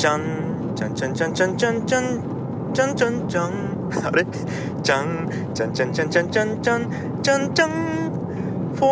[0.00, 0.72] じゃん。
[0.74, 1.84] じゃんじゃんじゃんじゃんじゃん。
[2.72, 3.90] じゃんじゃんじゃん。
[3.90, 4.24] じゃんあれ？
[4.82, 5.28] じゃん。
[5.52, 6.62] じゃんじゃんじゃんじゃんじゃん。
[6.62, 7.70] じゃんじゃんじゃん。
[7.70, 8.86] フォ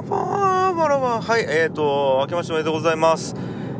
[0.00, 1.26] ーフォーフォロワー。
[1.26, 3.34] はいえーと明けましておめでとうございます。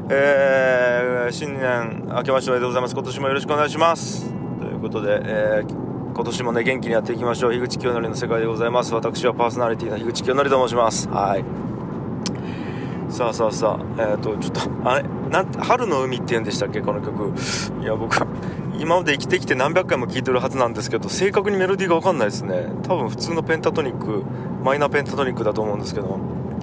[0.09, 2.95] えー、新年明けましておめでとうございます。
[2.95, 4.33] 今年もよろしくお願いします。
[4.61, 7.53] ということで、えー、今年もね元気にやっていきましょう。
[7.53, 8.95] 樋口清則の世界でございます。
[8.95, 11.07] 私はパーソナリティの樋口清則と申します。
[11.11, 11.45] はい。
[13.13, 17.35] さあさあさあえっ、ー、とちょっとあれなん春の海って言うんでしたっけこの曲。
[17.83, 18.17] いや僕
[18.79, 22.67] 今まで生きてきて何百回も聴いてるはずなんですけど正確にメロディーが分かんないですね。
[22.83, 24.25] 多分普通のペンタトニック
[24.65, 26.19] マイナーペンタトニックだと思うんですけど。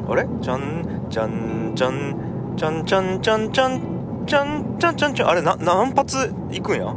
[0.09, 0.27] あれ？
[0.41, 6.95] じゃんじゃんじゃんちゃんちゃんちゃんちゃんちゃんちゃんちゃんちゃんあれな何発いくんや？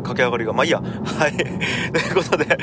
[0.00, 0.52] 駆け上がりが。
[0.52, 0.80] まあいいや。
[0.80, 1.32] はい。
[1.36, 1.46] とい
[2.12, 2.58] うことで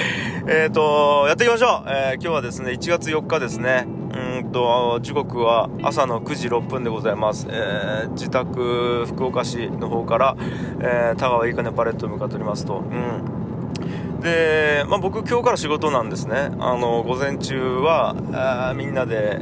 [0.47, 3.87] えっ、ー、とやっていきましょう、えー、今日はですね1月4日ですね。
[3.87, 10.35] うんと時刻は朝の9時6分でございます、えー、自宅福岡市の方から、
[10.79, 12.77] え田川いいかねパレットに向かっておりますと。
[12.77, 14.21] うん。
[14.21, 16.49] で、まあ、僕今日から仕事なんですね。
[16.59, 19.39] あの午前中はみんなで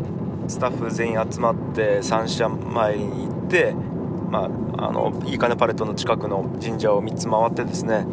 [0.47, 3.73] スタッフ全員集まって三社前に行って、
[4.29, 8.05] まあ、あのいいかねパレットの近くの神社を3つ回ってですね、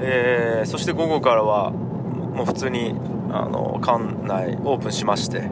[0.00, 2.94] えー、そして午後からはもう普通に
[3.30, 5.50] あの館内オープンしまして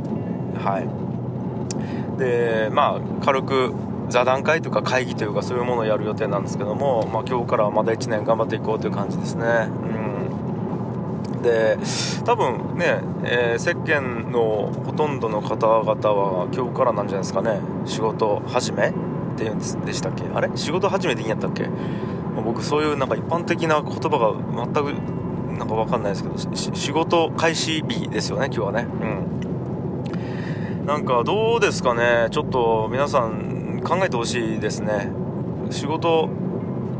[0.59, 2.19] はい。
[2.19, 3.75] でまあ軽く
[4.09, 9.45] 座談会とか会議というかそういうものをやる予定なんですけども、まあ、今日からはまだ1年頑張っていこうという感じですね。
[9.45, 11.43] うん。
[11.43, 11.79] で
[12.25, 17.61] 多分ね、えー、世間のほとんどの方々は今日からなんじゃないですかね。
[17.87, 18.93] 仕事始め
[19.33, 20.25] っていうんでしたっけ？
[20.35, 20.51] あれ？
[20.55, 21.69] 仕事始めでいいんやったっけ？
[22.45, 24.33] 僕そういうなんか一般的な言葉が
[24.65, 24.93] 全く
[25.59, 26.37] なんか分かんないですけど
[26.75, 28.87] 仕事開始日ですよね今日はね。
[30.81, 30.87] うん。
[30.87, 32.29] なんかどうですかね？
[32.31, 35.11] ちょっと皆さん考えてほしいですね。
[35.71, 36.29] 仕事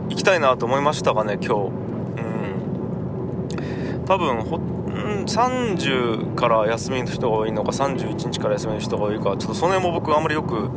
[0.09, 1.57] 行きたいなと思いましたかね今日。
[1.57, 1.57] う
[4.01, 4.05] ん。
[4.05, 4.59] 多分ほ
[5.25, 10.69] 30から休みの人が多いのか31日から休みの人が多いかちょっとその辺も僕あんまりよく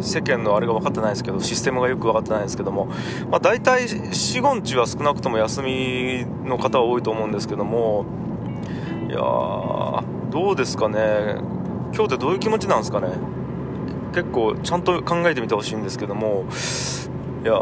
[0.00, 2.86] 世間のあれが分かってないですけどシステムがよく分かってないですけども、
[3.30, 8.06] まあ、大体45日は少なくとも休みの方は多いと思うんですけども
[9.08, 11.36] いやーどうですかね。
[11.94, 13.08] 今日ってどういう気持ちなんですかね。
[14.12, 16.44] 結構ちゃんと考えてみてほしいんですけども
[17.44, 17.54] いや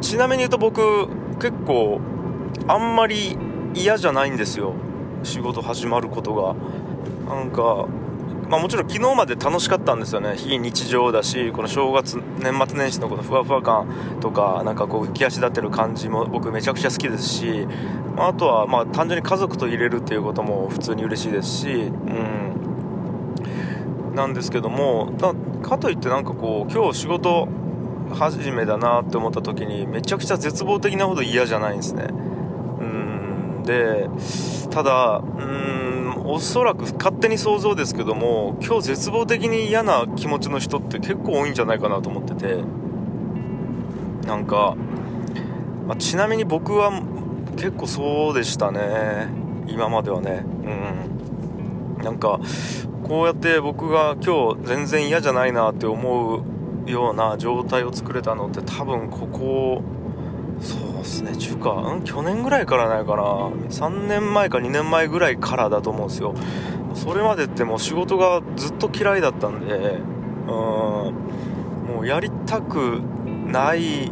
[0.00, 2.00] ちなみに言うと僕結構
[2.68, 3.36] あんまり
[3.74, 4.74] 嫌じゃないんですよ。
[5.22, 6.54] 仕事始まることが。
[7.28, 7.86] なんか
[8.50, 10.34] まあもちろん昨日まで楽しかったんですよね。
[10.36, 13.86] 非日常だしこの正月年末年始のこのふわふわ感
[14.20, 17.68] とかなんかこう浮き足立てる感じも僕めちゃくちゃ好きですし
[18.16, 22.56] まあとはまあ単純に家族と入れるっていうことも普通に嬉しいですしうん。
[24.16, 25.12] なんですけども
[25.62, 27.46] かといってなんかこう今日仕事
[28.12, 32.08] 始めだなって思った時にめちゃくちゃ絶望的なほど嫌じゃないんですね。
[32.10, 33.62] うん。
[33.62, 34.10] で
[34.70, 35.89] ただうん。
[36.30, 42.64] おそらく勝手に想像ですけども今日絶望的に嫌な気持ちの人って結構多いんじゃないかなと思ってて。
[44.26, 44.76] なんか、
[45.88, 46.92] まあ、ちなみに僕は
[47.56, 49.28] 結構そうでしたね。
[49.66, 50.44] 今まではね。
[51.98, 52.04] うん。
[52.04, 52.38] なんか
[53.02, 56.44] こうやって僕が今日全然嫌じゃないなって思
[56.86, 59.82] うような状態を作れたのって多分ここ
[60.60, 61.36] そうですね。
[61.36, 63.22] 中華うん去年ぐらいからないかな
[63.70, 66.34] 3年前か2年前ぐらいからだと思うんですよ。
[66.94, 73.00] それまでってもう仕事がずっと嫌いだったんでうんもうやりたく
[73.46, 74.10] ないっ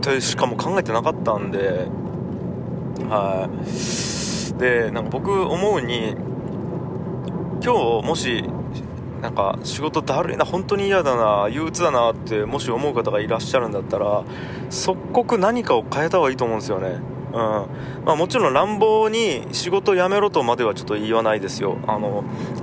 [0.00, 1.88] てしかも考えてなかったんで
[3.08, 4.58] はい。
[4.58, 6.14] でなんか僕思うに
[7.64, 8.44] 今日もし
[9.24, 14.22] なんか仕事だるいな本当に嫌だな憂鬱だなってもし思う方がいらっしゃるんだったら
[14.68, 16.88] 即刻何かを変えた方がいいと思うんですよね。
[17.32, 17.36] うん。
[18.04, 21.78] まあ、もちろん乱暴に仕事を辞めろとまではちょっと言わないですよ。
[21.86, 22.22] あの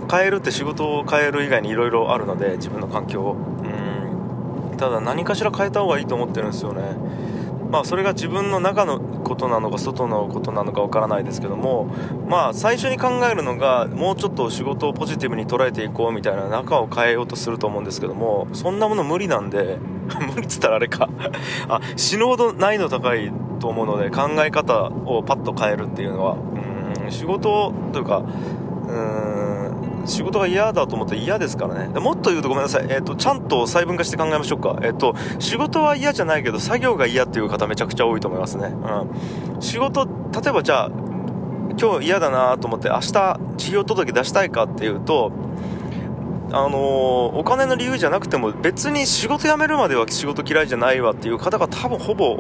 [0.10, 3.34] 変えるって仕事を変える以外にいろいろあるので自分の環境を。
[3.34, 4.78] うん。
[4.78, 6.84] ただ何かしら変えた方がいいと思ってるんですよね。
[7.72, 9.00] まあそれが自分の中の
[9.32, 11.86] ことなのか外のことなのかわからないですけども
[12.28, 19.78] まあ最初に考えるのがもうちょっと仕事をポジティブに捉えていこうみたいな中を変えようとすると思うんですけどもそんなもの無理なんで
[20.36, 21.10] 無理っつったらあれか。
[21.70, 26.36] あ死ぬほど難易度高いと思うので考え方をパッと変えるっていうのは
[27.06, 28.24] うん仕事というか
[28.88, 29.32] うん
[30.06, 32.00] 仕事が嫌だと思って嫌ですからね。
[32.00, 32.88] もっと言うとごめんなさい。
[32.90, 34.80] えっ、ー、と、ちゃんと細分化して考えましょうか。
[34.82, 38.74] えっ、ー、と、仕事は嫌じゃないけど、作業が嫌っていう方めちゃくちゃ多いと思いますね。
[39.54, 39.62] うん。
[39.62, 40.92] 仕事、例えばじゃあ、
[41.80, 45.32] 今日嫌だなと思って、明日、事業届出したいかっていうと、
[46.54, 52.40] あのお金の理由じゃなくても別に仕事辞めるまでは仕事嫌いじゃないわっていう方が多分ほぼを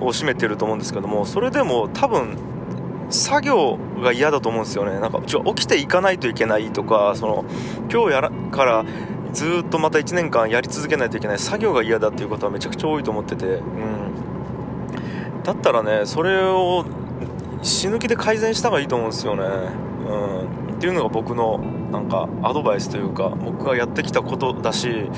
[0.00, 2.38] 占めてると思うんですけどもそれでも多分
[3.10, 4.98] 作業が嫌だと思うんですよね。
[5.00, 7.44] なんか起きていかないといけないとかその
[7.92, 8.84] 今日やらから
[9.32, 16.84] ずっとまた1年間やり続けないといけない作業が嫌だっていうことはめちゃくちゃ多いと思ってて、うん、だったらねそれを
[17.62, 21.58] 死ぬ気で改善した方がいいと思うんですよね、うん、っていうのが僕の
[21.90, 25.10] なんかアドバイスというか僕がやってきたことだし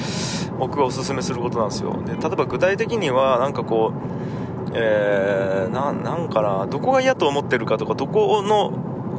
[0.59, 2.03] 僕がおすすめすることなんですよ。
[2.05, 4.42] で例えば具体的にはなんかこう
[4.75, 8.71] えー、なんかなどこが嫌と思ってるかとかどこの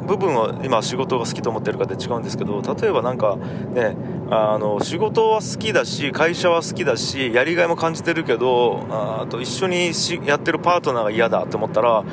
[0.05, 3.95] 部分は今仕事が好きと思ってるかで違うんですけど例えばなんかね
[4.29, 12.03] あの仕事は好きだし会社は好きだしやりがいも感じてるけどあと一緒にしやってるパートナーが嫌だと思ったら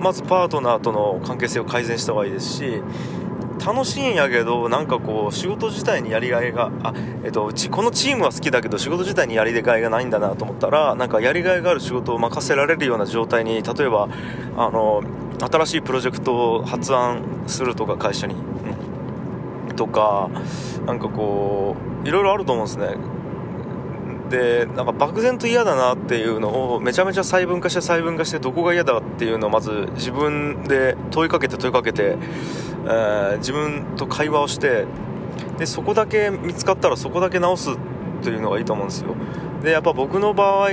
[0.00, 2.82] まずパートナーとの関係性を改善した方がいいですし
[3.64, 14.08] 楽しいんやけどなんかこう仕事自体にやりがいがあ、えっと、ちこのチームは好きだけど仕事自体にやりがいがないんだなと思ったらなんかやりがいがある仕事を任せられるような状態に例えば
[14.56, 15.02] あの
[15.38, 20.30] 新しいプロジェクトを発案するとか会社に、うん、とか
[20.86, 23.19] なんかこういろいろあると思うんですね。
[24.30, 32.16] でなんか漠然と嫌だなっていうのをめちゃめちゃ細分化して細分化してどこが嫌だっていうのをまず自分で問いかけて問いかけて、
[32.84, 34.86] えー、自分と会話をして
[35.58, 37.76] でそこだけ見つかったらそこだけ直す
[38.22, 39.14] というのがいいと思うんですよ。
[39.62, 40.70] でやっぱ僕の場合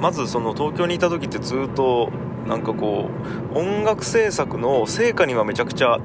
[0.00, 2.10] まずその東京にいた時ってずっと
[2.46, 3.10] なんかこ
[3.54, 5.98] う音楽制作の成果にはめちゃくちゃ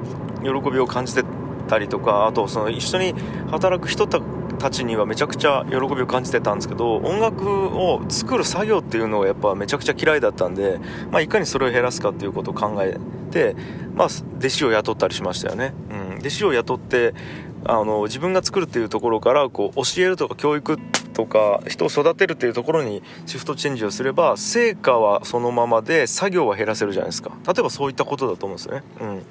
[0.43, 1.23] 喜びを感じて
[1.67, 3.15] たりとかあとその一緒に
[3.49, 4.19] 働く人た
[4.61, 10.79] たちにはめちゃくちゃ喜びを感じてたんですけど音楽を作る作業っていうのがやっぱめちゃくちゃ嫌いだったんで、
[11.09, 12.97] まあ、いかにそれを減らすかっていうことを考え
[13.31, 13.55] て、
[13.95, 17.13] まあ、弟子を雇ったりしましたよね、うん、弟子を雇って
[17.63, 20.77] あの自分が作るっていうところからこう教えるとか教育
[21.13, 27.31] とか人を育てるっていうところにシフトチェンジをすれば成果はそのままで作業は減らせるじゃないですか。
[27.45, 28.83] 例えばそういったことだと思うんですよね。
[29.01, 29.21] うん。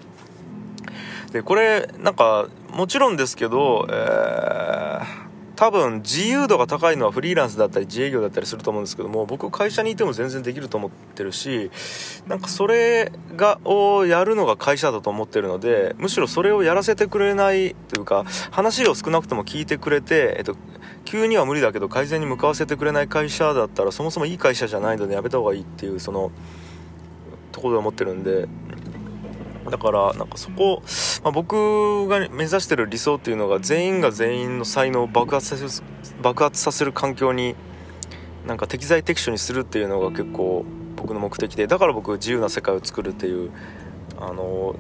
[1.33, 5.31] でこれなんかもちろんですけど、えー
[5.61, 11.71] 多分自由度が高いのはフリーランスだったり自営業だったりすると思うんですけども僕会社にいても全然できると思ってるし
[12.27, 20.57] なんかそれがをやるのが会社だと思ってるのでむしろそれをやらせてくれないというか話を少なくとも聞いてくれて、えっと、
[21.05, 26.33] 急には無理だけど改善に向かわせてくれない会社だったらそもそもいい会社じゃないのでやめた方がいいっていうその
[27.53, 28.49] ところで思ってるんで
[29.69, 30.83] だからなんかそこ、
[31.23, 35.87] まあ、僕が目指してる理想っていうのが全員が全員の才能を爆発させる
[36.23, 37.55] 爆発させる環境に
[38.47, 40.65] なんか適材適所にするっていうのが結構
[40.97, 43.51] 僕の目的でだから僕自由な世界を作るっていう
[44.19, 44.75] あの、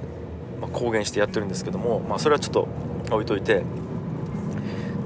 [0.60, 2.68] まあ、公言してやってるんですけども、まあ、それはちょっと
[3.10, 3.64] 置いといて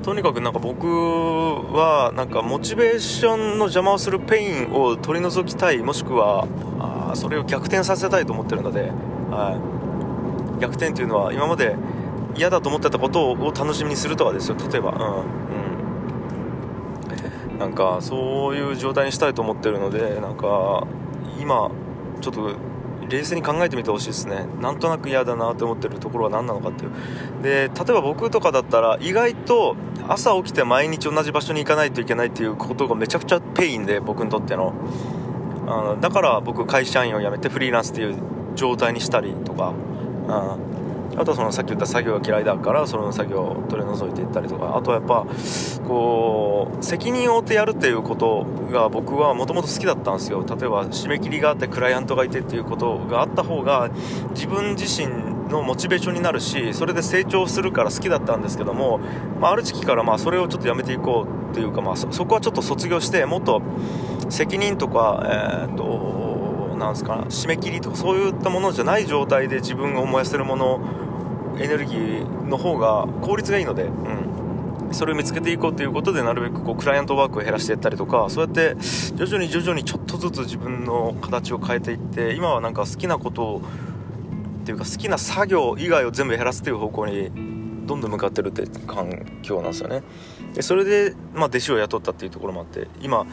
[0.05, 6.47] とにかくなんか僕はなんかモチベーションの邪魔をするペインを取り除きたいもしくは
[6.79, 8.93] あそれを逆転させたいと思ってるので、
[9.35, 11.77] はい、逆転というのは今まで
[12.37, 14.93] 嫌だと思ってたことを楽しみにするとかですよ例えば。
[14.93, 14.99] うん。
[17.53, 17.59] うん。
[17.59, 20.87] なんかそういう状態にしたいと思ってるのでなんか
[21.39, 21.71] 今
[22.21, 22.57] ちょっと
[23.09, 24.47] 冷静に考えてみてほしいですね。
[24.61, 26.91] なんとなく嫌だなって思ってるところは何なのかっていう。
[27.43, 29.77] で例えば僕とかだったら意外と
[30.09, 34.73] 朝起きて毎日同じ場所に行かないといけないっていうことがめちゃくちゃペインで僕にとっての。
[35.67, 39.73] あのだから僕会社員を辞めてフリーランスっていう状態にしたりとか、
[40.29, 44.77] うん、あとはそのさっき言った作業が嫌いだからその作業を取り除いていったりとか。
[44.77, 45.27] あとはやっぱ
[45.87, 50.45] こう責任を負ってやるっていうことが僕はもともと好きだったんですよ。
[50.47, 53.91] 例えば締め切りがあってクライアントがいてっていうことがあった方が
[54.31, 55.09] 自分自身
[55.49, 58.99] のモチベーションになるしそれで成長するから好きだったんですけども、
[59.41, 63.63] まあ、ある時期からまあそれをちょっとやめていこうっていうか、まあ、そこはちょっと卒業してもっと
[64.31, 65.85] 責任とか、えー、っと
[66.77, 70.81] なんすか締め切りとかそういったものじゃない状態で自分が燃やせるもの
[71.59, 78.77] エネルギーの方が効率がいいので、うん、それを見つけていこうということでなるべくこうクライアントワークを減らしていったりとかそうやって
[79.15, 83.63] 徐々に徐々にちょっとずつ自分の形を変えていって今はなんか好きなことを
[84.63, 87.31] っていうか好きな作業以外を全部減らすっていう方向に
[87.87, 90.03] どんどん向かってるって環境なんですよね。
[90.55, 93.27] でそれで、まあ、弟子を雇ったっていうところもあって今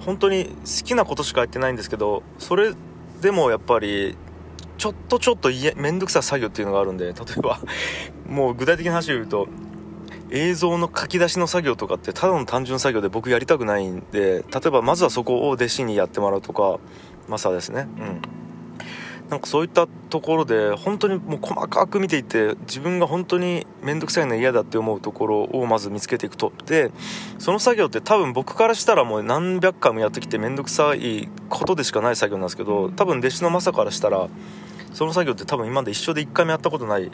[0.00, 2.72] 本当に好きなことしかやってないんですけどそれ
[3.20, 4.16] でもやっぱり
[4.76, 7.60] ちょっとちょっと面倒くさい作業っていうのがあるんで例えば
[8.28, 9.48] もう具体的な話を言うと
[10.30, 16.78] 映像の書き出しの作業とかってただの単純作業で僕やりたくないんで例えばまずはそこを弟子にやってもらうとか
[17.28, 17.88] まさですね。
[17.98, 18.37] うん。
[19.30, 26.52] なんかそういったところで本当にもう細かく見ていって自分が本当に面倒くさいの嫌だって思うところをまず見つけていくと。
[26.64, 26.90] で
[27.38, 34.28] その作業って多分僕からしたらもう何百回もやってきて面倒くさいことでしかない作業なんですけど多分弟子のマサからしたら
[34.94, 37.10] その作業って多分今まで一生で1回もやったことない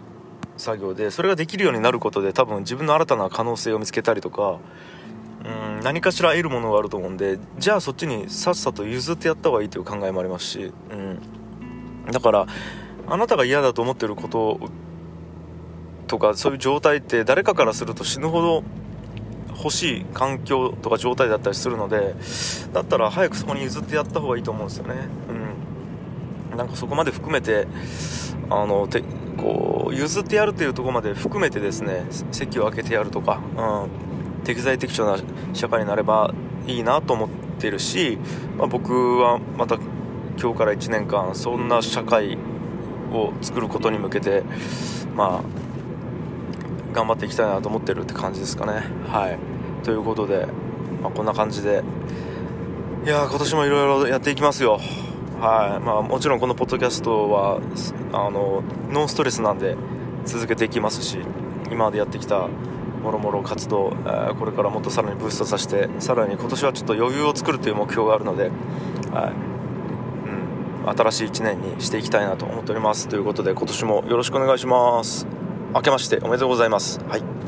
[0.57, 4.61] 作業でそれができるようになることで多分自分の新たな可能性を見つけたりとか
[5.45, 11.19] うん何かしら得るものがあると思うんでじゃあそっちにさっさと譲ってやった方がいいという考えもありますし、うん、
[12.11, 12.47] だから
[13.07, 14.61] あなたが嫌だと思ってること
[16.07, 18.65] とかそういう状態って誰かからすると死ぬほど
[19.57, 22.15] 欲しい環境とか状態だったりするので
[22.73, 24.95] だったら早くそこに譲ってやった方がいいと思うんですよね。
[26.51, 27.67] うん、なんかそこまで含めて
[28.51, 29.03] あのて
[29.37, 36.35] こう譲ってやるっていうとこまで含めてですね席を空けてやるとか、うん、適材適所な社会になれば
[36.67, 38.19] いいなと思ってるし、
[38.59, 39.79] まあ、僕はまた
[40.41, 42.39] 今日から1年間そんな社会
[43.13, 44.43] を作ることに向けて
[45.15, 48.85] まあ頑張っていきたいなと思ってるって感じですかね。
[49.09, 49.39] はい。
[49.85, 50.47] ということで、
[51.03, 51.83] まあ、こんな感じで
[53.05, 54.81] いや今年もいろいろやっていきますよ。
[55.41, 55.85] はい。
[55.85, 57.61] まあ、もちろんこのポッドキャストは
[58.13, 59.77] あのノンストレスなんで
[60.25, 61.19] 続けていきますし
[61.71, 62.49] 今までやってきた
[63.03, 68.51] もろもろ活動、えー、これからもっとさらにブーストさせてさらに今年はちょっと余裕を作るという目標があるので、
[69.13, 69.54] はい、
[70.91, 73.09] 新しい1年にしていきたいなと思っております。
[73.09, 75.27] ということで今年もよろしくお願いします。
[75.75, 77.01] 明けましておめでとうございます。
[77.09, 77.44] はい。